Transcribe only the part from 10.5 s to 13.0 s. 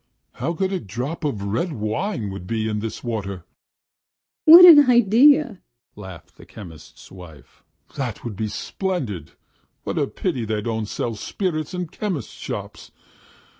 don't sell spirits in chemist's shops!